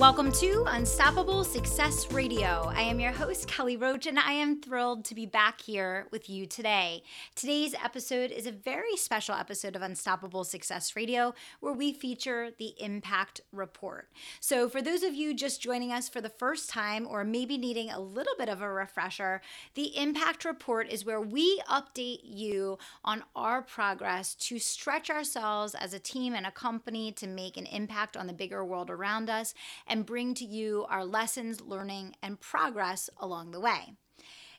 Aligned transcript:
Welcome 0.00 0.32
to 0.32 0.64
Unstoppable 0.66 1.44
Success 1.44 2.10
Radio. 2.10 2.72
I 2.74 2.80
am 2.80 3.00
your 3.00 3.12
host, 3.12 3.46
Kelly 3.46 3.76
Roach, 3.76 4.06
and 4.06 4.18
I 4.18 4.32
am 4.32 4.58
thrilled 4.58 5.04
to 5.04 5.14
be 5.14 5.26
back 5.26 5.60
here 5.60 6.06
with 6.10 6.30
you 6.30 6.46
today. 6.46 7.02
Today's 7.34 7.74
episode 7.74 8.30
is 8.30 8.46
a 8.46 8.50
very 8.50 8.96
special 8.96 9.34
episode 9.34 9.76
of 9.76 9.82
Unstoppable 9.82 10.44
Success 10.44 10.96
Radio 10.96 11.34
where 11.60 11.74
we 11.74 11.92
feature 11.92 12.48
the 12.58 12.72
Impact 12.80 13.42
Report. 13.52 14.08
So, 14.40 14.70
for 14.70 14.80
those 14.80 15.02
of 15.02 15.12
you 15.12 15.34
just 15.34 15.60
joining 15.60 15.92
us 15.92 16.08
for 16.08 16.22
the 16.22 16.30
first 16.30 16.70
time 16.70 17.06
or 17.06 17.22
maybe 17.22 17.58
needing 17.58 17.90
a 17.90 18.00
little 18.00 18.34
bit 18.38 18.48
of 18.48 18.62
a 18.62 18.72
refresher, 18.72 19.42
the 19.74 19.94
Impact 19.98 20.46
Report 20.46 20.90
is 20.90 21.04
where 21.04 21.20
we 21.20 21.60
update 21.68 22.20
you 22.22 22.78
on 23.04 23.22
our 23.36 23.60
progress 23.60 24.34
to 24.36 24.58
stretch 24.58 25.10
ourselves 25.10 25.74
as 25.74 25.92
a 25.92 25.98
team 25.98 26.32
and 26.32 26.46
a 26.46 26.50
company 26.50 27.12
to 27.12 27.26
make 27.26 27.58
an 27.58 27.66
impact 27.66 28.16
on 28.16 28.26
the 28.26 28.32
bigger 28.32 28.64
world 28.64 28.88
around 28.88 29.28
us 29.28 29.52
and 29.90 30.06
bring 30.06 30.32
to 30.34 30.44
you 30.44 30.86
our 30.88 31.04
lessons, 31.04 31.60
learning, 31.60 32.14
and 32.22 32.40
progress 32.40 33.10
along 33.18 33.50
the 33.50 33.60
way. 33.60 33.94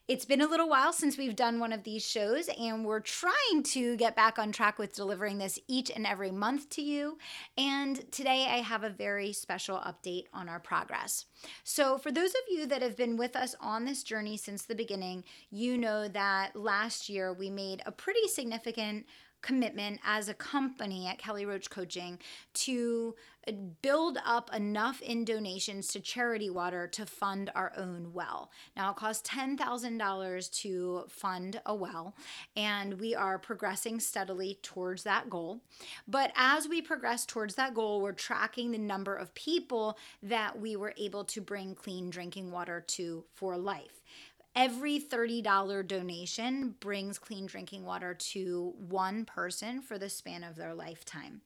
It's 0.07 0.25
been 0.25 0.41
a 0.41 0.47
little 0.47 0.67
while 0.67 0.91
since 0.91 1.17
we've 1.17 1.37
done 1.37 1.59
one 1.59 1.71
of 1.71 1.83
these 1.83 2.03
shows, 2.05 2.49
and 2.59 2.83
we're 2.83 2.99
trying 2.99 3.63
to 3.63 3.95
get 3.95 4.13
back 4.13 4.37
on 4.37 4.51
track 4.51 4.77
with 4.77 4.93
delivering 4.93 5.37
this 5.37 5.57
each 5.69 5.89
and 5.89 6.05
every 6.05 6.31
month 6.31 6.69
to 6.71 6.81
you. 6.81 7.17
And 7.57 8.11
today 8.11 8.47
I 8.49 8.57
have 8.57 8.83
a 8.83 8.89
very 8.89 9.31
special 9.31 9.77
update 9.77 10.25
on 10.33 10.49
our 10.49 10.59
progress. 10.59 11.27
So, 11.63 11.97
for 11.97 12.11
those 12.11 12.31
of 12.31 12.41
you 12.49 12.65
that 12.65 12.81
have 12.81 12.97
been 12.97 13.15
with 13.15 13.37
us 13.37 13.55
on 13.61 13.85
this 13.85 14.03
journey 14.03 14.35
since 14.35 14.65
the 14.65 14.75
beginning, 14.75 15.23
you 15.49 15.77
know 15.77 16.09
that 16.09 16.57
last 16.57 17.07
year 17.07 17.31
we 17.31 17.49
made 17.49 17.81
a 17.85 17.91
pretty 17.93 18.27
significant 18.27 19.05
commitment 19.41 19.99
as 20.03 20.29
a 20.29 20.33
company 20.33 21.07
at 21.07 21.17
Kelly 21.17 21.45
Roach 21.45 21.69
Coaching 21.69 22.19
to 22.53 23.15
uh, 23.47 23.53
build 23.81 24.19
up 24.25 24.53
enough 24.53 25.01
in 25.01 25.25
donations 25.25 25.87
to 25.87 25.99
Charity 25.99 26.49
Water 26.49 26.87
to 26.87 27.05
fund 27.05 27.49
our 27.55 27.71
own 27.75 28.13
well. 28.13 28.51
Now, 28.75 28.91
it 28.91 28.97
costs 28.97 29.27
$10,000 29.29 30.51
to 30.61 31.03
fund 31.09 31.61
a 31.65 31.73
well, 31.73 32.15
and 32.55 32.99
we 32.99 33.15
are 33.15 33.39
progressing 33.39 33.99
steadily 33.99 34.59
towards 34.61 35.03
that 35.03 35.29
goal. 35.29 35.61
But 36.07 36.31
as 36.35 36.67
we 36.67 36.81
progress 36.81 37.25
towards 37.25 37.55
that 37.55 37.73
goal, 37.73 38.01
we're 38.01 38.11
tracking 38.11 38.71
the 38.71 38.77
number 38.77 39.15
of 39.15 39.33
people 39.33 39.97
that 40.21 40.59
we 40.59 40.75
were 40.75 40.93
able 40.97 41.23
to 41.25 41.41
bring 41.41 41.73
clean 41.73 42.09
drinking 42.09 42.51
water 42.51 42.83
to 42.89 43.23
for 43.33 43.57
life. 43.57 44.01
Every 44.55 44.99
$30 44.99 45.87
donation 45.87 46.75
brings 46.79 47.17
clean 47.17 47.45
drinking 47.45 47.85
water 47.85 48.13
to 48.13 48.73
one 48.77 49.23
person 49.23 49.81
for 49.81 49.97
the 49.97 50.09
span 50.09 50.43
of 50.43 50.55
their 50.55 50.73
lifetime. 50.73 51.41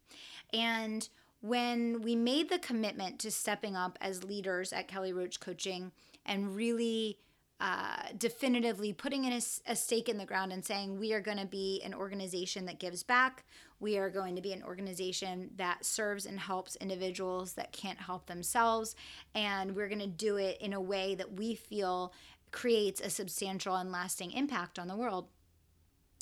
And 0.52 1.08
when 1.42 2.02
we 2.02 2.16
made 2.16 2.50
the 2.50 2.58
commitment 2.58 3.20
to 3.20 3.30
stepping 3.30 3.76
up 3.76 4.00
as 4.02 4.24
leaders 4.24 4.74
at 4.74 4.88
Kelly 4.88 5.14
Roach 5.14 5.40
Coaching 5.40 5.92
and 6.26 6.56
really 6.56 7.20
uh, 7.62 8.04
definitively 8.18 8.92
putting 8.92 9.24
in 9.24 9.32
a, 9.32 9.42
a, 9.68 9.76
stake 9.76 10.10
in 10.10 10.18
the 10.18 10.26
ground 10.26 10.52
and 10.52 10.66
saying 10.66 11.00
we 11.00 11.14
are 11.14 11.22
going 11.22 11.38
to 11.38 11.46
be 11.46 11.82
an 11.86 11.94
organization 11.94 12.66
that 12.66 12.80
gives 12.80 13.02
back. 13.02 13.46
We 13.80 13.98
are 13.98 14.10
going 14.10 14.36
to 14.36 14.42
be 14.42 14.52
an 14.52 14.62
organization 14.62 15.52
that 15.56 15.86
serves 15.86 16.26
and 16.26 16.38
helps 16.38 16.76
individuals 16.78 17.54
that 17.54 17.72
can't 17.72 18.00
help 18.00 18.26
themselves. 18.26 18.98
And 19.36 19.74
we're 19.74 19.88
going 19.88 20.02
to 20.02 20.08
do 20.08 20.36
it 20.36 20.58
in 20.60 20.74
a 20.74 20.82
way 20.82 21.16
that 21.16 21.34
we 21.34 21.56
feel 21.56 22.12
creates 22.52 23.02
a 23.02 23.10
substantial 23.10 23.76
and 23.76 23.92
lasting 23.92 24.32
impact 24.32 24.80
on 24.80 24.88
the 24.88 24.96
world. 24.96 25.28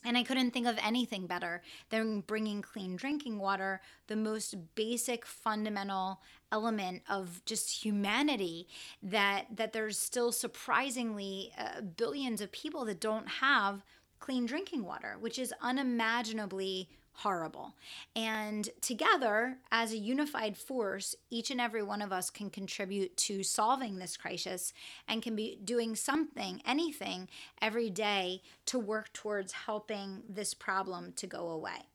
And 0.05 0.17
I 0.17 0.23
couldn't 0.23 0.51
think 0.51 0.67
of 0.67 0.77
anything 0.83 1.27
better 1.27 1.61
than 1.89 2.21
bringing 2.21 2.61
clean 2.61 2.95
drinking 2.95 3.39
water, 3.39 3.81
the 4.07 4.15
most 4.15 4.55
basic 4.75 5.25
fundamental 5.25 6.21
element 6.51 7.03
of 7.09 7.41
just 7.45 7.83
humanity 7.83 8.67
that 9.01 9.45
that 9.55 9.73
there's 9.73 9.97
still 9.97 10.31
surprisingly 10.31 11.53
uh, 11.57 11.81
billions 11.81 12.41
of 12.41 12.51
people 12.51 12.85
that 12.85 12.99
don't 12.99 13.27
have 13.27 13.83
clean 14.19 14.45
drinking 14.45 14.83
water, 14.83 15.15
which 15.19 15.39
is 15.39 15.53
unimaginably 15.61 16.89
horrible. 17.13 17.75
And 18.15 18.69
together, 18.81 19.57
as 19.71 19.93
a 19.93 19.97
unified 19.97 20.57
force, 20.57 21.15
each 21.29 21.51
and 21.51 21.61
every 21.61 21.83
one 21.83 22.01
of 22.01 22.11
us 22.11 22.29
can 22.29 22.49
contribute 22.49 23.15
to 23.17 23.43
solving 23.43 23.97
this 23.97 24.17
crisis 24.17 24.73
and 25.07 25.21
can 25.21 25.35
be 25.35 25.59
doing 25.63 25.95
something, 25.95 26.61
anything, 26.65 27.29
every 27.61 27.89
day 27.89 28.41
to 28.65 28.79
work 28.79 29.13
towards 29.13 29.53
helping 29.53 30.23
this 30.27 30.53
problem 30.53 31.13
to 31.17 31.27
go 31.27 31.49
away. 31.49 31.87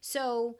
So, 0.00 0.56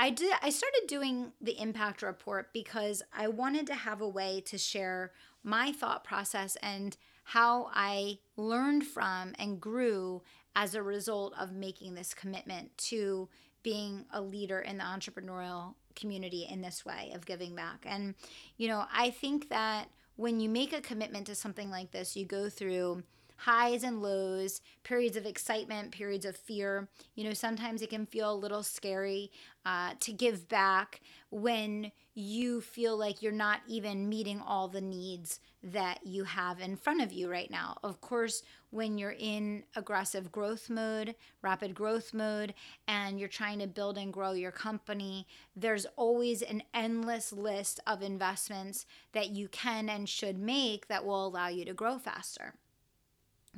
I 0.00 0.10
did 0.10 0.32
I 0.42 0.50
started 0.50 0.82
doing 0.86 1.32
the 1.40 1.60
impact 1.60 2.02
report 2.02 2.52
because 2.52 3.02
I 3.12 3.26
wanted 3.26 3.66
to 3.66 3.74
have 3.74 4.00
a 4.00 4.08
way 4.08 4.40
to 4.46 4.56
share 4.56 5.10
my 5.42 5.72
thought 5.72 6.04
process 6.04 6.56
and 6.62 6.96
how 7.24 7.68
I 7.74 8.18
learned 8.36 8.86
from 8.86 9.34
and 9.38 9.60
grew 9.60 10.22
as 10.54 10.74
a 10.74 10.82
result 10.82 11.34
of 11.38 11.52
making 11.52 11.94
this 11.94 12.14
commitment 12.14 12.76
to 12.78 13.28
being 13.62 14.04
a 14.12 14.20
leader 14.20 14.60
in 14.60 14.78
the 14.78 14.84
entrepreneurial 14.84 15.74
community 15.94 16.46
in 16.48 16.60
this 16.62 16.84
way 16.84 17.12
of 17.14 17.26
giving 17.26 17.54
back. 17.54 17.84
And, 17.86 18.14
you 18.56 18.68
know, 18.68 18.84
I 18.92 19.10
think 19.10 19.48
that 19.50 19.88
when 20.16 20.40
you 20.40 20.48
make 20.48 20.72
a 20.72 20.80
commitment 20.80 21.26
to 21.26 21.34
something 21.34 21.70
like 21.70 21.90
this, 21.90 22.16
you 22.16 22.24
go 22.24 22.48
through 22.48 23.02
highs 23.38 23.84
and 23.84 24.02
lows, 24.02 24.60
periods 24.82 25.16
of 25.16 25.24
excitement, 25.24 25.92
periods 25.92 26.26
of 26.26 26.36
fear. 26.36 26.88
You 27.14 27.24
know, 27.24 27.32
sometimes 27.32 27.82
it 27.82 27.90
can 27.90 28.04
feel 28.04 28.32
a 28.32 28.34
little 28.34 28.64
scary 28.64 29.30
uh, 29.64 29.94
to 30.00 30.12
give 30.12 30.48
back 30.48 31.00
when 31.30 31.92
you 32.14 32.60
feel 32.60 32.98
like 32.98 33.22
you're 33.22 33.30
not 33.30 33.60
even 33.68 34.08
meeting 34.08 34.42
all 34.44 34.66
the 34.66 34.80
needs 34.80 35.38
that 35.62 36.00
you 36.04 36.24
have 36.24 36.58
in 36.58 36.74
front 36.74 37.00
of 37.00 37.12
you 37.12 37.30
right 37.30 37.50
now. 37.50 37.78
Of 37.84 38.00
course, 38.00 38.42
when 38.70 38.98
you're 38.98 39.14
in 39.16 39.62
aggressive 39.76 40.32
growth 40.32 40.68
mode, 40.68 41.14
rapid 41.40 41.74
growth 41.74 42.12
mode, 42.12 42.54
and 42.88 43.20
you're 43.20 43.28
trying 43.28 43.60
to 43.60 43.68
build 43.68 43.98
and 43.98 44.12
grow 44.12 44.32
your 44.32 44.50
company, 44.50 45.28
there's 45.54 45.86
always 45.94 46.42
an 46.42 46.64
endless 46.74 47.32
list 47.32 47.78
of 47.86 48.02
investments 48.02 48.84
that 49.12 49.30
you 49.30 49.46
can 49.46 49.88
and 49.88 50.08
should 50.08 50.38
make 50.38 50.88
that 50.88 51.04
will 51.04 51.24
allow 51.24 51.46
you 51.46 51.64
to 51.64 51.72
grow 51.72 51.98
faster 51.98 52.54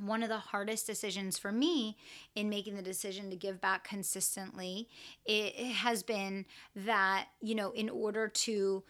one 0.01 0.23
of 0.23 0.29
the 0.29 0.37
hardest 0.37 0.87
decisions 0.87 1.37
for 1.37 1.51
me 1.51 1.97
in 2.35 2.49
making 2.49 2.75
the 2.75 2.81
decision 2.81 3.29
to 3.29 3.35
give 3.35 3.61
back 3.61 3.83
consistently 3.83 4.87
it 5.25 5.55
has 5.73 6.03
been 6.03 6.45
that 6.75 7.27
you 7.41 7.55
know 7.55 7.71
in 7.71 7.89
order 7.89 8.27
to 8.27 8.83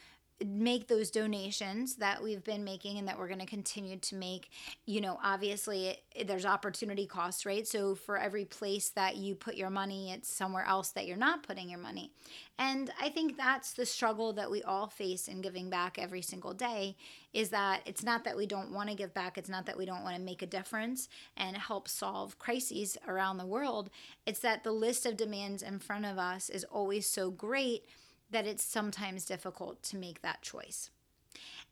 make 0.46 0.88
those 0.88 1.12
donations 1.12 1.96
that 1.96 2.22
we've 2.22 2.44
been 2.44 2.64
making 2.64 2.98
and 2.98 3.08
that 3.08 3.18
we're 3.18 3.28
going 3.28 3.40
to 3.40 3.46
continue 3.46 3.98
to 3.98 4.16
make. 4.16 4.50
You 4.86 5.02
know 5.02 5.20
obviously 5.24 5.88
it, 5.88 6.04
it, 6.16 6.28
there's 6.28 6.46
opportunity 6.46 7.06
costs 7.06 7.46
right? 7.46 7.68
So 7.68 7.96
for 7.96 8.18
every 8.18 8.46
place 8.46 8.90
that 8.90 9.16
you 9.16 9.36
put 9.36 9.56
your 9.56 9.70
money 9.70 10.12
it's 10.12 10.32
somewhere 10.32 10.66
else 10.66 10.90
that 10.92 11.06
you're 11.08 11.18
not 11.18 11.44
putting 11.44 11.70
your 11.70 11.80
money. 11.80 12.12
And 12.58 12.92
i 13.00 13.10
think 13.10 13.38
that's 13.38 13.74
the 13.74 13.86
struggle 13.86 14.34
that 14.34 14.52
we 14.52 14.62
all 14.64 14.88
face 14.88 15.28
in 15.28 15.42
giving 15.42 15.70
back 15.70 15.98
every 15.98 16.22
single 16.22 16.54
day 16.54 16.96
is 17.34 17.50
that 17.50 17.82
it's 17.86 18.04
not 18.04 18.24
that 18.26 18.38
we 18.38 18.46
don't 18.46 18.72
want 18.72 18.90
to 18.90 18.96
give 18.96 19.14
back 19.14 19.38
it's 19.38 19.50
not 19.50 19.66
that 19.66 19.78
we 19.78 19.86
don't 19.86 20.04
want 20.04 20.16
to 20.16 20.22
make 20.22 20.42
a 20.42 20.46
difference 20.46 21.10
and 21.38 21.58
help 21.58 21.88
solve 21.88 22.38
crises 22.40 22.98
around 23.08 23.38
the 23.38 23.46
world. 23.46 23.90
It's 24.26 24.40
that 24.40 24.64
the 24.64 24.72
list 24.72 25.06
of 25.06 25.18
demands 25.18 25.64
in 25.64 25.80
front 25.80 26.06
of 26.06 26.18
us 26.18 26.50
is 26.50 26.64
always 26.66 27.08
so 27.08 27.32
great 27.32 27.86
that 28.32 28.48
it's 28.48 28.64
sometimes 28.64 29.26
difficult 29.26 29.84
to 29.84 29.98
make 29.98 30.22
that 30.22 30.42
choice. 30.42 30.90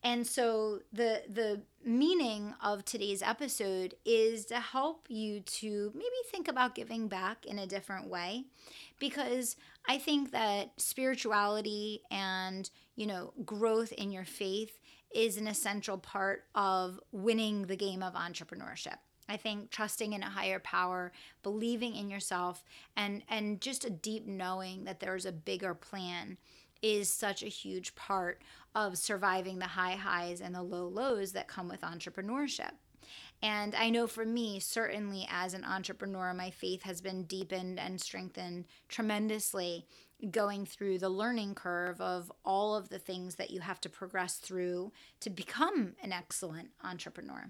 And 0.01 0.25
so 0.25 0.79
the 0.93 1.23
the 1.27 1.61
meaning 1.83 2.53
of 2.63 2.85
today's 2.85 3.21
episode 3.21 3.95
is 4.05 4.45
to 4.45 4.59
help 4.59 5.05
you 5.09 5.41
to 5.41 5.91
maybe 5.93 6.09
think 6.31 6.47
about 6.47 6.75
giving 6.75 7.07
back 7.07 7.45
in 7.45 7.59
a 7.59 7.67
different 7.67 8.07
way 8.07 8.45
because 8.99 9.57
I 9.87 9.97
think 9.97 10.31
that 10.31 10.71
spirituality 10.77 12.03
and, 12.11 12.69
you 12.95 13.07
know, 13.07 13.33
growth 13.45 13.91
in 13.93 14.11
your 14.11 14.25
faith 14.25 14.79
is 15.13 15.37
an 15.37 15.47
essential 15.47 15.97
part 15.97 16.45
of 16.55 16.99
winning 17.11 17.63
the 17.63 17.75
game 17.75 18.03
of 18.03 18.13
entrepreneurship. 18.13 18.97
I 19.29 19.37
think 19.37 19.69
trusting 19.69 20.13
in 20.13 20.23
a 20.23 20.29
higher 20.29 20.59
power, 20.59 21.11
believing 21.43 21.95
in 21.95 22.09
yourself, 22.09 22.63
and 22.95 23.23
and 23.29 23.61
just 23.61 23.85
a 23.85 23.89
deep 23.89 24.25
knowing 24.25 24.83
that 24.85 24.99
there's 24.99 25.25
a 25.25 25.31
bigger 25.31 25.73
plan 25.73 26.37
is 26.81 27.11
such 27.11 27.43
a 27.43 27.47
huge 27.47 27.93
part 27.95 28.41
of 28.73 28.97
surviving 28.97 29.59
the 29.59 29.65
high 29.65 29.95
highs 29.95 30.41
and 30.41 30.55
the 30.55 30.63
low 30.63 30.87
lows 30.87 31.33
that 31.33 31.47
come 31.47 31.67
with 31.67 31.81
entrepreneurship. 31.81 32.71
And 33.41 33.73
I 33.75 33.89
know 33.89 34.07
for 34.07 34.25
me, 34.25 34.59
certainly 34.59 35.27
as 35.29 35.53
an 35.53 35.63
entrepreneur, 35.63 36.33
my 36.33 36.49
faith 36.49 36.83
has 36.83 37.01
been 37.01 37.23
deepened 37.23 37.79
and 37.79 37.99
strengthened 37.99 38.65
tremendously 38.87 39.85
going 40.31 40.65
through 40.65 40.99
the 40.99 41.09
learning 41.09 41.55
curve 41.55 42.01
of 42.01 42.31
all 42.43 42.75
of 42.75 42.89
the 42.89 42.99
things 42.99 43.35
that 43.35 43.51
you 43.51 43.61
have 43.61 43.79
to 43.81 43.89
progress 43.89 44.35
through 44.37 44.91
to 45.21 45.29
become 45.29 45.95
an 46.03 46.11
excellent 46.11 46.71
entrepreneur. 46.83 47.49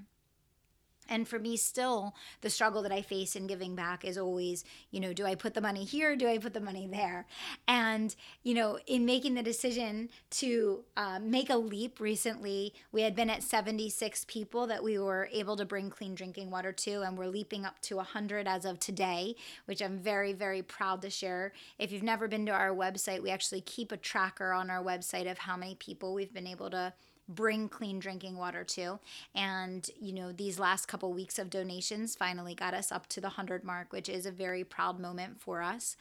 And 1.10 1.28
for 1.28 1.40
me, 1.40 1.58
still, 1.58 2.16
the 2.42 2.50
struggle 2.50 2.84
that 2.84 2.92
I 2.92 3.02
face 3.02 3.36
in 3.36 3.48
giving 3.48 3.76
back 3.76 4.06
is 4.06 4.18
always, 4.18 4.64
you 4.92 5.00
know, 5.00 5.12
do 5.12 5.26
I 5.26 5.34
put 5.34 5.56
the 5.56 5.62
money 5.62 5.84
here? 5.84 6.16
Do 6.16 6.30
I 6.30 6.38
put 6.38 6.54
the 6.54 6.62
money 6.62 6.88
there? 6.88 7.26
And, 7.68 8.16
you 8.44 8.54
know, 8.54 8.78
in 8.86 9.06
making 9.06 9.34
the 9.34 9.42
decision 9.42 10.10
to 10.32 10.84
uh, 10.96 11.20
make 11.20 11.50
a 11.50 11.58
leap 11.58 12.00
recently, 12.00 12.74
we 12.92 13.02
had 13.02 13.16
been 13.16 13.30
at 13.30 13.42
76 13.42 14.24
people 14.26 14.68
that 14.68 14.84
we 14.84 15.00
were 15.00 15.28
able 15.34 15.58
to 15.58 15.66
bring 15.66 15.90
clean 15.90 16.14
drinking 16.14 16.52
water 16.52 16.72
to, 16.72 17.02
and 17.02 17.18
we're 17.18 17.26
leaping 17.26 17.66
up 17.66 17.82
to 17.82 17.96
100 17.96 18.48
as 18.48 18.64
of 18.64 18.80
today, 18.80 19.36
which 19.66 19.82
I'm 19.82 19.98
very, 19.98 20.34
very 20.34 20.62
proud 20.62 21.02
to 21.02 21.10
share. 21.10 21.54
If 21.80 21.92
you've 21.92 22.04
never 22.04 22.28
been 22.28 22.46
to 22.46 22.52
our 22.52 22.70
website, 22.70 23.24
we 23.24 23.32
actually 23.32 23.62
keep 23.62 23.92
a 23.92 23.98
tracker 23.98 24.54
on 24.54 24.70
our 24.70 24.84
website 24.84 25.30
of 25.30 25.40
how 25.40 25.58
many 25.58 25.74
people 25.76 26.14
we've 26.14 26.34
been 26.34 26.48
able 26.48 26.70
to 26.70 26.94
bring 27.30 27.70
clean 27.70 28.00
drinking 28.00 28.36
water 28.36 28.64
to. 28.64 29.00
And, 29.36 29.88
you 30.02 30.12
know, 30.12 30.32
these 30.32 30.60
last 30.60 30.88
couple 30.88 31.14
weeks 31.14 31.38
of 31.38 31.50
donations 31.50 32.16
finally 32.16 32.56
got 32.56 32.74
us 32.74 32.92
up 32.92 33.08
to 33.10 33.22
the 33.22 33.28
100 33.28 33.64
mark, 33.64 33.94
which 33.94 34.10
is 34.10 34.26
a 34.26 34.32
very 34.32 34.64
proud 34.64 35.00
moment 35.00 35.40
for 35.40 35.62
us. 35.62 35.96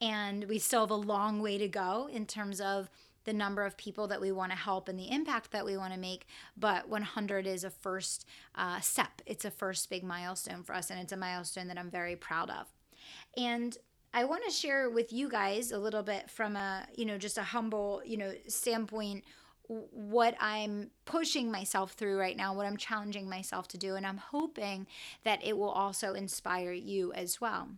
And 0.00 0.44
we 0.44 0.58
still 0.58 0.80
have 0.80 0.90
a 0.90 0.96
long 0.96 1.40
way 1.40 1.56
to 1.56 1.68
go 1.68 2.08
in 2.12 2.26
terms 2.26 2.60
of 2.60 2.90
the 3.24 3.32
number 3.32 3.64
of 3.64 3.76
people 3.76 4.08
that 4.08 4.20
we 4.20 4.32
want 4.32 4.50
to 4.50 4.58
help 4.58 4.88
and 4.88 4.98
the 4.98 5.12
impact 5.12 5.52
that 5.52 5.64
we 5.64 5.76
want 5.76 5.94
to 5.94 5.98
make. 5.98 6.26
But 6.56 6.88
100 6.88 7.46
is 7.46 7.62
a 7.62 7.70
first 7.70 8.26
uh, 8.56 8.80
step, 8.80 9.22
it's 9.24 9.44
a 9.44 9.50
first 9.50 9.88
big 9.88 10.02
milestone 10.02 10.64
for 10.64 10.74
us. 10.74 10.90
And 10.90 10.98
it's 10.98 11.12
a 11.12 11.16
milestone 11.16 11.68
that 11.68 11.78
I'm 11.78 11.90
very 11.90 12.16
proud 12.16 12.50
of. 12.50 12.66
And 13.36 13.78
I 14.12 14.24
want 14.24 14.44
to 14.44 14.50
share 14.50 14.90
with 14.90 15.12
you 15.12 15.28
guys 15.28 15.70
a 15.70 15.78
little 15.78 16.02
bit 16.02 16.28
from 16.28 16.56
a, 16.56 16.86
you 16.96 17.04
know, 17.04 17.16
just 17.16 17.38
a 17.38 17.42
humble, 17.42 18.02
you 18.04 18.16
know, 18.16 18.32
standpoint 18.48 19.24
what 19.68 20.34
I'm 20.40 20.90
pushing 21.04 21.50
myself 21.50 21.92
through 21.92 22.18
right 22.18 22.36
now, 22.36 22.54
what 22.54 22.66
I'm 22.66 22.76
challenging 22.76 23.28
myself 23.28 23.68
to 23.68 23.78
do. 23.78 23.94
And 23.94 24.06
I'm 24.06 24.18
hoping 24.18 24.86
that 25.24 25.44
it 25.44 25.56
will 25.56 25.70
also 25.70 26.12
inspire 26.14 26.72
you 26.72 27.12
as 27.12 27.40
well. 27.40 27.68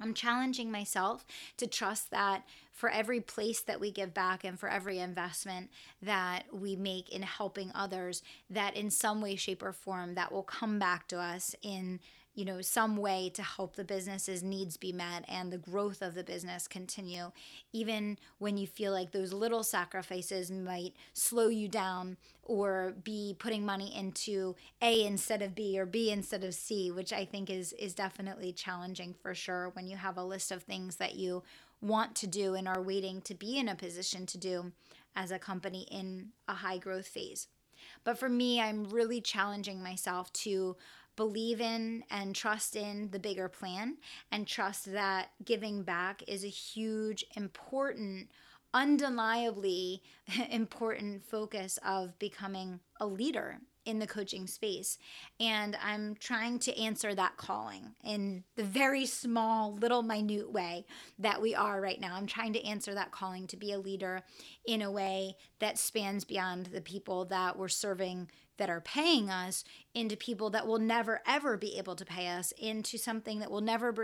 I'm 0.00 0.14
challenging 0.14 0.70
myself 0.72 1.24
to 1.58 1.66
trust 1.66 2.10
that 2.10 2.42
for 2.72 2.90
every 2.90 3.20
place 3.20 3.60
that 3.60 3.80
we 3.80 3.92
give 3.92 4.12
back 4.12 4.42
and 4.42 4.58
for 4.58 4.68
every 4.68 4.98
investment 4.98 5.70
that 6.02 6.44
we 6.52 6.74
make 6.74 7.08
in 7.10 7.22
helping 7.22 7.70
others, 7.74 8.22
that 8.50 8.76
in 8.76 8.90
some 8.90 9.20
way, 9.20 9.36
shape, 9.36 9.62
or 9.62 9.72
form, 9.72 10.14
that 10.14 10.32
will 10.32 10.42
come 10.42 10.80
back 10.80 11.06
to 11.08 11.18
us 11.20 11.54
in 11.62 12.00
you 12.34 12.44
know 12.44 12.60
some 12.60 12.96
way 12.96 13.30
to 13.34 13.42
help 13.42 13.76
the 13.76 13.84
business's 13.84 14.42
needs 14.42 14.76
be 14.76 14.92
met 14.92 15.24
and 15.28 15.52
the 15.52 15.58
growth 15.58 16.02
of 16.02 16.14
the 16.14 16.24
business 16.24 16.66
continue 16.66 17.30
even 17.72 18.18
when 18.38 18.56
you 18.56 18.66
feel 18.66 18.92
like 18.92 19.12
those 19.12 19.32
little 19.32 19.62
sacrifices 19.62 20.50
might 20.50 20.94
slow 21.12 21.48
you 21.48 21.68
down 21.68 22.16
or 22.44 22.94
be 23.04 23.36
putting 23.38 23.64
money 23.64 23.94
into 23.96 24.54
a 24.80 25.04
instead 25.04 25.42
of 25.42 25.54
b 25.54 25.78
or 25.78 25.86
b 25.86 26.10
instead 26.10 26.44
of 26.44 26.54
c 26.54 26.90
which 26.90 27.12
i 27.12 27.24
think 27.24 27.50
is 27.50 27.72
is 27.74 27.94
definitely 27.94 28.52
challenging 28.52 29.14
for 29.22 29.34
sure 29.34 29.70
when 29.74 29.86
you 29.86 29.96
have 29.96 30.16
a 30.16 30.24
list 30.24 30.50
of 30.50 30.62
things 30.62 30.96
that 30.96 31.14
you 31.14 31.42
want 31.80 32.14
to 32.14 32.26
do 32.26 32.54
and 32.54 32.68
are 32.68 32.80
waiting 32.80 33.20
to 33.20 33.34
be 33.34 33.58
in 33.58 33.68
a 33.68 33.74
position 33.74 34.24
to 34.24 34.38
do 34.38 34.72
as 35.16 35.30
a 35.30 35.38
company 35.38 35.86
in 35.90 36.28
a 36.48 36.54
high 36.54 36.78
growth 36.78 37.08
phase. 37.08 37.48
But 38.04 38.16
for 38.18 38.28
me 38.28 38.60
i'm 38.60 38.84
really 38.84 39.20
challenging 39.20 39.82
myself 39.82 40.32
to 40.32 40.76
believe 41.16 41.60
in 41.60 42.04
and 42.10 42.34
trust 42.34 42.76
in 42.76 43.10
the 43.10 43.18
bigger 43.18 43.48
plan 43.48 43.96
and 44.30 44.46
trust 44.46 44.92
that 44.92 45.30
giving 45.44 45.82
back 45.82 46.22
is 46.26 46.44
a 46.44 46.48
huge, 46.48 47.24
important, 47.36 48.30
undeniably 48.74 50.02
important 50.50 51.24
focus 51.24 51.78
of 51.84 52.18
becoming 52.18 52.80
a 53.00 53.06
leader 53.06 53.60
in 53.84 53.98
the 53.98 54.06
coaching 54.06 54.46
space. 54.46 54.98
And 55.40 55.76
I'm 55.82 56.14
trying 56.14 56.58
to 56.60 56.78
answer 56.78 57.14
that 57.14 57.36
calling 57.36 57.94
in 58.04 58.44
the 58.54 58.62
very 58.62 59.06
small, 59.06 59.74
little, 59.74 60.02
minute 60.02 60.50
way 60.52 60.86
that 61.18 61.42
we 61.42 61.54
are 61.54 61.80
right 61.80 62.00
now. 62.00 62.14
I'm 62.14 62.26
trying 62.26 62.52
to 62.52 62.64
answer 62.64 62.94
that 62.94 63.10
calling 63.10 63.46
to 63.48 63.56
be 63.56 63.72
a 63.72 63.78
leader 63.78 64.22
in 64.66 64.82
a 64.82 64.90
way 64.90 65.36
that 65.58 65.78
spans 65.78 66.24
beyond 66.24 66.66
the 66.66 66.80
people 66.80 67.24
that 67.26 67.58
we're 67.58 67.68
serving 67.68 68.30
that 68.58 68.70
are 68.70 68.80
paying 68.80 69.30
us 69.30 69.64
into 69.94 70.16
people 70.16 70.50
that 70.50 70.66
will 70.66 70.78
never 70.78 71.20
ever 71.26 71.56
be 71.56 71.78
able 71.78 71.96
to 71.96 72.04
pay 72.04 72.28
us 72.28 72.52
into 72.58 72.98
something 72.98 73.38
that 73.40 73.50
will 73.50 73.60
never 73.60 73.94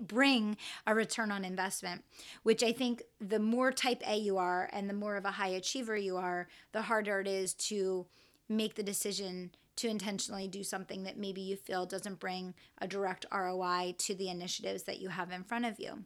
bring 0.00 0.56
a 0.86 0.94
return 0.94 1.30
on 1.30 1.44
investment 1.44 2.04
which 2.42 2.62
i 2.62 2.72
think 2.72 3.02
the 3.20 3.38
more 3.38 3.72
type 3.72 4.02
a 4.06 4.16
you 4.16 4.38
are 4.38 4.68
and 4.72 4.88
the 4.88 4.94
more 4.94 5.16
of 5.16 5.24
a 5.24 5.32
high 5.32 5.48
achiever 5.48 5.96
you 5.96 6.16
are 6.16 6.48
the 6.72 6.82
harder 6.82 7.20
it 7.20 7.28
is 7.28 7.54
to 7.54 8.06
make 8.48 8.74
the 8.74 8.82
decision 8.82 9.50
to 9.76 9.88
intentionally 9.88 10.46
do 10.46 10.62
something 10.62 11.04
that 11.04 11.16
maybe 11.16 11.40
you 11.40 11.56
feel 11.56 11.86
doesn't 11.86 12.20
bring 12.20 12.54
a 12.78 12.86
direct 12.86 13.26
ROI 13.32 13.94
to 13.98 14.14
the 14.14 14.28
initiatives 14.28 14.82
that 14.84 15.00
you 15.00 15.08
have 15.08 15.30
in 15.30 15.44
front 15.44 15.64
of 15.64 15.80
you. 15.80 16.04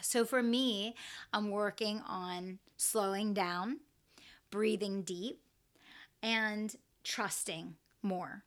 So 0.00 0.24
for 0.24 0.42
me, 0.42 0.94
I'm 1.32 1.50
working 1.50 2.02
on 2.06 2.58
slowing 2.76 3.34
down, 3.34 3.80
breathing 4.50 5.02
deep, 5.02 5.40
and 6.22 6.74
trusting 7.04 7.76
more. 8.02 8.44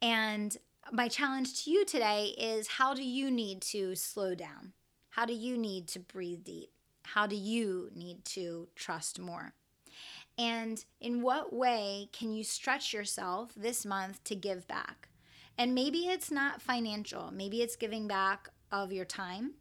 And 0.00 0.56
my 0.92 1.08
challenge 1.08 1.64
to 1.64 1.70
you 1.70 1.84
today 1.84 2.34
is 2.38 2.68
how 2.68 2.94
do 2.94 3.02
you 3.02 3.30
need 3.30 3.60
to 3.62 3.94
slow 3.94 4.34
down? 4.34 4.72
How 5.10 5.24
do 5.24 5.32
you 5.32 5.56
need 5.56 5.88
to 5.88 5.98
breathe 5.98 6.44
deep? 6.44 6.70
How 7.02 7.26
do 7.26 7.36
you 7.36 7.90
need 7.94 8.24
to 8.26 8.68
trust 8.74 9.18
more? 9.18 9.54
And 10.38 10.84
in 11.00 11.22
what 11.22 11.52
way 11.52 12.10
can 12.12 12.32
you 12.32 12.44
stretch 12.44 12.92
yourself 12.92 13.52
this 13.56 13.86
month 13.86 14.22
to 14.24 14.34
give 14.34 14.68
back? 14.68 15.08
And 15.56 15.74
maybe 15.74 16.00
it's 16.00 16.30
not 16.30 16.60
financial, 16.60 17.30
maybe 17.32 17.62
it's 17.62 17.76
giving 17.76 18.06
back 18.06 18.50
of 18.70 18.92
your 18.92 19.06
time, 19.06 19.52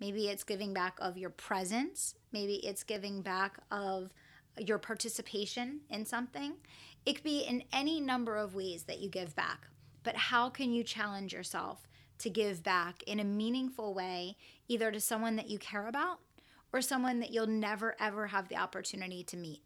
maybe 0.00 0.28
it's 0.28 0.44
giving 0.44 0.72
back 0.72 0.96
of 0.98 1.18
your 1.18 1.28
presence, 1.28 2.14
maybe 2.32 2.54
it's 2.66 2.82
giving 2.82 3.20
back 3.20 3.58
of 3.70 4.10
your 4.58 4.78
participation 4.78 5.80
in 5.90 6.04
something. 6.04 6.54
It 7.04 7.14
could 7.14 7.24
be 7.24 7.40
in 7.40 7.64
any 7.72 8.00
number 8.00 8.36
of 8.36 8.54
ways 8.54 8.84
that 8.84 9.00
you 9.00 9.08
give 9.08 9.34
back. 9.34 9.66
But 10.02 10.16
how 10.16 10.50
can 10.50 10.72
you 10.72 10.84
challenge 10.84 11.32
yourself 11.32 11.88
to 12.18 12.30
give 12.30 12.62
back 12.62 13.02
in 13.04 13.20
a 13.20 13.24
meaningful 13.24 13.94
way, 13.94 14.36
either 14.68 14.90
to 14.90 15.00
someone 15.00 15.36
that 15.36 15.50
you 15.50 15.58
care 15.58 15.86
about 15.86 16.20
or 16.72 16.80
someone 16.80 17.20
that 17.20 17.32
you'll 17.32 17.46
never 17.46 17.96
ever 18.00 18.28
have 18.28 18.48
the 18.48 18.56
opportunity 18.56 19.22
to 19.24 19.36
meet? 19.36 19.62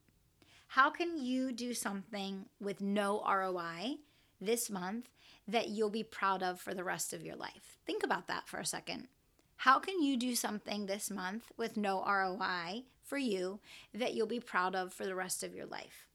How 0.69 0.91
can 0.91 1.17
you 1.19 1.53
do 1.53 1.75
something 1.75 2.47
with 2.61 2.81
no 2.81 3.23
ROI 3.27 3.97
this 4.41 4.69
month 4.69 5.09
that 5.49 5.69
you'll 5.69 5.91
be 5.91 6.03
proud 6.03 6.43
of 6.43 6.61
for 6.61 6.75
the 6.75 6.85
rest 6.85 7.13
of 7.13 7.25
your 7.25 7.37
life? 7.37 7.79
Think 7.87 8.03
about 8.03 8.27
that 8.29 8.49
for 8.49 8.59
a 8.59 8.67
second. 8.67 9.09
How 9.57 9.79
can 9.79 10.03
you 10.03 10.17
do 10.17 10.35
something 10.35 10.87
this 10.87 11.11
month 11.11 11.51
with 11.57 11.77
no 11.77 12.05
ROI 12.05 12.85
for 13.03 13.19
you 13.19 13.61
that 13.95 14.15
you'll 14.15 14.27
be 14.27 14.41
proud 14.41 14.75
of 14.75 14.93
for 14.93 15.05
the 15.05 15.15
rest 15.15 15.43
of 15.43 15.55
your 15.55 15.67
life? 15.67 16.07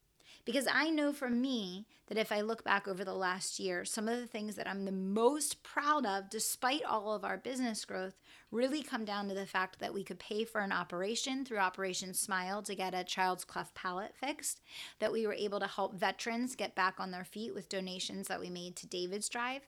Because 0.44 0.68
I 0.72 0.90
know 0.90 1.14
for 1.14 1.30
me 1.30 1.86
that 2.08 2.18
if 2.18 2.32
I 2.32 2.42
look 2.42 2.64
back 2.64 2.88
over 2.88 3.04
the 3.04 3.14
last 3.14 3.60
year, 3.60 3.86
some 3.86 4.08
of 4.08 4.20
the 4.20 4.26
things 4.26 4.56
that 4.56 4.68
I'm 4.68 4.86
the 4.86 4.92
most 4.92 5.62
proud 5.62 6.06
of, 6.06 6.30
despite 6.30 6.84
all 6.84 7.14
of 7.14 7.24
our 7.24 7.38
business 7.38 7.86
growth, 7.86 8.16
really 8.50 8.82
come 8.82 9.06
down 9.06 9.28
to 9.30 9.36
the 9.36 9.46
fact 9.46 9.80
that 9.80 9.94
we 9.94 10.04
could 10.04 10.20
pay 10.20 10.44
for 10.44 10.62
an 10.62 10.72
operation 10.72 11.46
through 11.46 11.60
Operation 11.60 12.14
Smile 12.14 12.64
to 12.64 12.76
get 12.76 12.96
a 12.96 13.04
child's 13.04 13.46
cleft 13.46 13.76
palate 13.76 14.16
fixed, 14.16 14.62
that 15.00 15.12
we 15.12 15.28
were 15.28 15.34
able 15.34 15.60
to 15.60 15.68
help 15.68 15.96
veterans 15.96 16.56
get 16.56 16.76
back 16.76 16.96
on 17.00 17.12
their 17.12 17.24
feet 17.24 17.54
with 17.54 17.70
donations 17.70 18.28
that 18.28 18.40
we 18.40 18.50
made 18.50 18.76
to 18.78 18.88
David's 18.88 19.30
Drive 19.30 19.68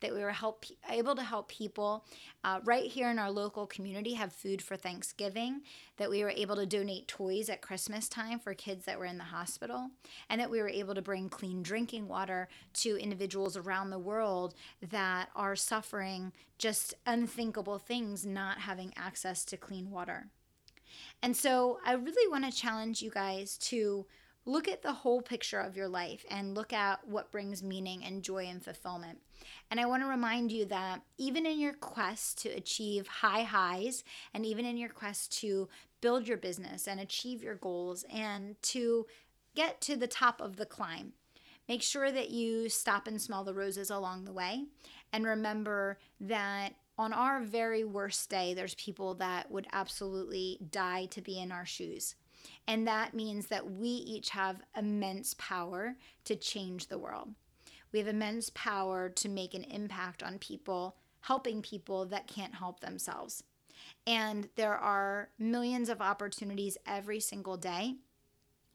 that 0.00 0.14
we 0.14 0.20
were 0.20 0.30
help, 0.30 0.64
able 0.90 1.14
to 1.14 1.22
help 1.22 1.48
people 1.48 2.04
uh, 2.44 2.60
right 2.64 2.90
here 2.90 3.10
in 3.10 3.18
our 3.18 3.30
local 3.30 3.66
community 3.66 4.14
have 4.14 4.32
food 4.32 4.62
for 4.62 4.76
Thanksgiving, 4.76 5.62
that 5.96 6.10
we 6.10 6.22
were 6.22 6.30
able 6.30 6.56
to 6.56 6.66
donate 6.66 7.08
toys 7.08 7.48
at 7.48 7.62
Christmas 7.62 8.08
time 8.08 8.38
for 8.38 8.54
kids 8.54 8.84
that 8.84 8.98
were 8.98 9.04
in 9.04 9.18
the 9.18 9.24
hospital, 9.24 9.90
and 10.28 10.40
that 10.40 10.50
we 10.50 10.60
were 10.60 10.68
able 10.68 10.94
to 10.94 11.02
bring 11.02 11.28
clean 11.28 11.62
drinking 11.62 12.08
water 12.08 12.48
to 12.74 12.96
individuals 12.96 13.56
around 13.56 13.90
the 13.90 13.98
world 13.98 14.54
that 14.90 15.28
are 15.34 15.56
suffering 15.56 16.32
just 16.58 16.94
unthinkable 17.06 17.78
things 17.78 18.24
not 18.24 18.58
having 18.58 18.92
access 18.96 19.44
to 19.44 19.56
clean 19.56 19.90
water. 19.90 20.28
And 21.22 21.36
so 21.36 21.78
I 21.84 21.94
really 21.94 22.30
want 22.30 22.44
to 22.44 22.56
challenge 22.56 23.02
you 23.02 23.10
guys 23.10 23.56
to 23.58 24.06
look 24.44 24.66
at 24.66 24.82
the 24.82 24.92
whole 24.92 25.22
picture 25.22 25.60
of 25.60 25.76
your 25.76 25.88
life 25.88 26.24
and 26.30 26.54
look 26.54 26.72
at 26.72 27.06
what 27.06 27.30
brings 27.30 27.62
meaning 27.62 28.04
and 28.04 28.22
joy 28.22 28.46
and 28.46 28.62
fulfillment. 28.62 29.18
And 29.70 29.78
I 29.78 29.86
want 29.86 30.02
to 30.02 30.08
remind 30.08 30.50
you 30.50 30.64
that 30.66 31.02
even 31.18 31.46
in 31.46 31.58
your 31.58 31.74
quest 31.74 32.38
to 32.42 32.48
achieve 32.48 33.06
high 33.06 33.42
highs, 33.42 34.02
and 34.34 34.44
even 34.44 34.64
in 34.64 34.76
your 34.76 34.88
quest 34.88 35.32
to 35.40 35.68
build 36.00 36.26
your 36.26 36.36
business 36.36 36.88
and 36.88 36.98
achieve 36.98 37.42
your 37.42 37.54
goals 37.54 38.04
and 38.12 38.60
to 38.62 39.06
get 39.54 39.80
to 39.82 39.96
the 39.96 40.08
top 40.08 40.40
of 40.40 40.56
the 40.56 40.66
climb, 40.66 41.12
make 41.68 41.82
sure 41.82 42.10
that 42.10 42.30
you 42.30 42.68
stop 42.68 43.06
and 43.06 43.20
smell 43.22 43.44
the 43.44 43.54
roses 43.54 43.90
along 43.90 44.24
the 44.24 44.32
way. 44.32 44.64
And 45.12 45.24
remember 45.24 45.98
that 46.20 46.74
on 46.98 47.12
our 47.12 47.40
very 47.40 47.84
worst 47.84 48.28
day, 48.28 48.54
there's 48.54 48.74
people 48.74 49.14
that 49.14 49.50
would 49.50 49.66
absolutely 49.72 50.58
die 50.70 51.06
to 51.06 51.20
be 51.20 51.38
in 51.38 51.52
our 51.52 51.66
shoes. 51.66 52.16
And 52.66 52.86
that 52.86 53.14
means 53.14 53.46
that 53.46 53.70
we 53.70 53.88
each 53.88 54.30
have 54.30 54.62
immense 54.76 55.34
power 55.38 55.96
to 56.24 56.36
change 56.36 56.86
the 56.86 56.98
world. 56.98 57.30
We 57.92 57.98
have 57.98 58.08
immense 58.08 58.50
power 58.50 59.08
to 59.10 59.28
make 59.28 59.54
an 59.54 59.64
impact 59.64 60.22
on 60.22 60.38
people, 60.38 60.96
helping 61.20 61.62
people 61.62 62.06
that 62.06 62.26
can't 62.26 62.54
help 62.54 62.80
themselves. 62.80 63.44
And 64.06 64.48
there 64.56 64.76
are 64.76 65.28
millions 65.38 65.88
of 65.88 66.00
opportunities 66.00 66.78
every 66.86 67.20
single 67.20 67.56
day 67.56 67.96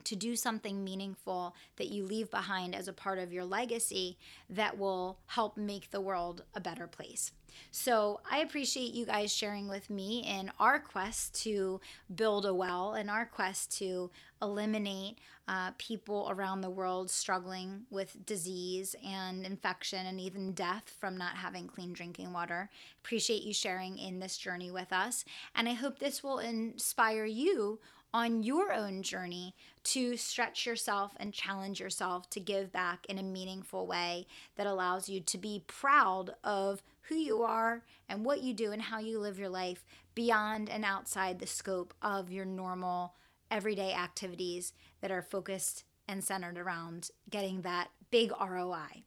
to 0.03 0.15
do 0.15 0.35
something 0.35 0.83
meaningful 0.83 1.53
that 1.75 1.89
you 1.89 2.05
leave 2.05 2.31
behind 2.31 2.73
as 2.73 2.87
a 2.87 2.93
part 2.93 3.19
of 3.19 3.33
your 3.33 3.43
legacy 3.43 4.17
that 4.49 4.77
will 4.77 5.19
help 5.25 5.57
make 5.57 5.91
the 5.91 5.99
world 5.99 6.43
a 6.53 6.61
better 6.61 6.87
place. 6.87 7.31
So 7.71 8.21
I 8.29 8.39
appreciate 8.39 8.93
you 8.93 9.05
guys 9.05 9.33
sharing 9.33 9.67
with 9.67 9.89
me 9.89 10.23
in 10.27 10.51
our 10.59 10.79
quest 10.79 11.41
to 11.43 11.79
build 12.13 12.45
a 12.45 12.53
well 12.53 12.93
and 12.93 13.09
our 13.09 13.25
quest 13.25 13.77
to 13.79 14.09
eliminate 14.41 15.17
uh, 15.47 15.71
people 15.77 16.27
around 16.29 16.61
the 16.61 16.69
world 16.69 17.09
struggling 17.09 17.83
with 17.89 18.25
disease 18.25 18.95
and 19.05 19.45
infection 19.45 20.05
and 20.05 20.19
even 20.19 20.51
death 20.51 20.93
from 20.99 21.17
not 21.17 21.37
having 21.37 21.67
clean 21.67 21.93
drinking 21.93 22.33
water. 22.33 22.69
Appreciate 23.03 23.43
you 23.43 23.53
sharing 23.53 23.97
in 23.97 24.19
this 24.19 24.37
journey 24.37 24.71
with 24.71 24.91
us. 24.91 25.23
And 25.55 25.69
I 25.69 25.73
hope 25.73 25.99
this 25.99 26.21
will 26.21 26.39
inspire 26.39 27.25
you 27.25 27.79
on 28.13 28.43
your 28.43 28.73
own 28.73 29.03
journey 29.03 29.53
to 29.83 30.17
stretch 30.17 30.65
yourself 30.65 31.13
and 31.17 31.33
challenge 31.33 31.79
yourself 31.79 32.29
to 32.29 32.39
give 32.39 32.71
back 32.71 33.05
in 33.07 33.17
a 33.17 33.23
meaningful 33.23 33.85
way 33.85 34.25
that 34.55 34.67
allows 34.67 35.07
you 35.07 35.19
to 35.21 35.37
be 35.37 35.63
proud 35.67 36.31
of 36.43 36.81
who 37.07 37.15
you 37.15 37.43
are 37.43 37.83
and 38.09 38.25
what 38.25 38.41
you 38.41 38.53
do 38.53 38.71
and 38.71 38.81
how 38.81 38.99
you 38.99 39.19
live 39.19 39.39
your 39.39 39.49
life 39.49 39.85
beyond 40.15 40.69
and 40.69 40.83
outside 40.83 41.39
the 41.39 41.47
scope 41.47 41.93
of 42.01 42.31
your 42.31 42.45
normal 42.45 43.13
everyday 43.49 43.93
activities 43.93 44.73
that 45.01 45.11
are 45.11 45.21
focused 45.21 45.83
and 46.07 46.23
centered 46.23 46.57
around 46.57 47.09
getting 47.29 47.61
that 47.61 47.89
big 48.11 48.31
ROI. 48.39 49.03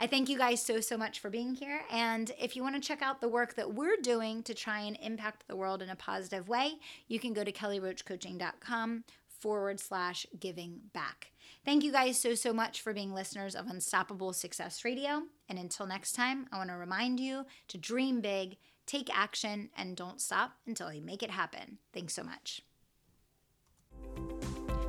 I 0.00 0.06
thank 0.08 0.28
you 0.28 0.36
guys 0.36 0.60
so, 0.60 0.80
so 0.80 0.96
much 0.96 1.20
for 1.20 1.30
being 1.30 1.54
here. 1.54 1.82
And 1.90 2.32
if 2.38 2.56
you 2.56 2.62
want 2.62 2.74
to 2.74 2.80
check 2.80 3.00
out 3.00 3.20
the 3.20 3.28
work 3.28 3.54
that 3.54 3.74
we're 3.74 3.96
doing 4.02 4.42
to 4.42 4.54
try 4.54 4.80
and 4.80 4.98
impact 5.00 5.46
the 5.46 5.56
world 5.56 5.82
in 5.82 5.88
a 5.88 5.96
positive 5.96 6.48
way, 6.48 6.74
you 7.06 7.20
can 7.20 7.32
go 7.32 7.44
to 7.44 7.52
kellyroachcoaching.com 7.52 9.04
forward 9.44 9.78
slash 9.78 10.26
giving 10.40 10.80
back. 10.94 11.32
Thank 11.66 11.84
you 11.84 11.92
guys 11.92 12.18
so, 12.18 12.34
so 12.34 12.54
much 12.54 12.80
for 12.80 12.94
being 12.94 13.12
listeners 13.12 13.54
of 13.54 13.66
Unstoppable 13.66 14.32
Success 14.32 14.86
Radio. 14.86 15.24
And 15.50 15.58
until 15.58 15.86
next 15.86 16.12
time, 16.12 16.46
I 16.50 16.56
want 16.56 16.70
to 16.70 16.76
remind 16.76 17.20
you 17.20 17.44
to 17.68 17.76
dream 17.76 18.22
big, 18.22 18.56
take 18.86 19.14
action, 19.14 19.68
and 19.76 19.98
don't 19.98 20.18
stop 20.18 20.52
until 20.66 20.90
you 20.90 21.02
make 21.02 21.22
it 21.22 21.30
happen. 21.30 21.76
Thanks 21.92 22.14
so 22.14 22.22
much. 22.22 22.62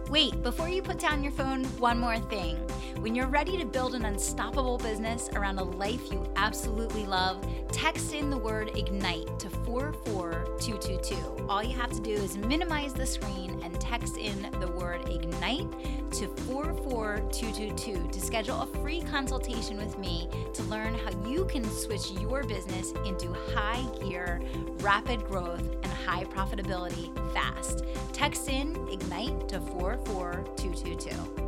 Wait, 0.09 0.41
before 0.41 0.69
you 0.69 0.81
put 0.81 0.99
down 0.99 1.21
your 1.21 1.33
phone, 1.33 1.65
one 1.77 1.99
more 1.99 2.19
thing. 2.19 2.57
When 3.05 3.13
you're 3.13 3.27
ready 3.27 3.55
to 3.59 3.65
build 3.65 3.93
an 3.93 4.03
unstoppable 4.03 4.79
business 4.79 5.29
around 5.35 5.59
a 5.59 5.63
life 5.63 6.11
you 6.11 6.25
absolutely 6.37 7.05
love, 7.05 7.47
text 7.71 8.15
in 8.15 8.31
the 8.31 8.37
word 8.37 8.71
IGNITE 8.75 9.37
to 9.37 9.47
44222. 9.47 11.45
All 11.47 11.63
you 11.63 11.75
have 11.75 11.91
to 11.91 12.01
do 12.01 12.13
is 12.13 12.35
minimize 12.35 12.93
the 12.93 13.05
screen 13.05 13.61
and 13.63 13.79
text 13.79 14.17
in 14.17 14.49
the 14.59 14.69
word 14.69 15.07
IGNITE 15.07 15.71
to 16.13 16.27
44222 16.47 18.09
to 18.11 18.19
schedule 18.19 18.61
a 18.61 18.65
free 18.81 19.01
consultation 19.01 19.77
with 19.77 19.99
me 19.99 20.27
to 20.55 20.63
learn 20.63 20.95
how 20.95 21.11
you 21.29 21.45
can 21.45 21.63
switch 21.63 22.09
your 22.19 22.43
business 22.43 22.91
into 23.05 23.31
high 23.53 23.85
gear, 24.01 24.41
rapid 24.79 25.23
growth, 25.27 25.61
and 25.61 25.91
high 25.91 26.23
profitability 26.23 27.13
fast. 27.35 27.85
Text 28.13 28.49
in 28.49 28.75
IGNITE 28.89 29.47
to 29.49 29.59
44222. 29.59 31.44